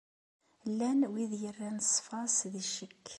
[0.71, 3.05] Llan wid yerran ṣṣfa-s di ccekk.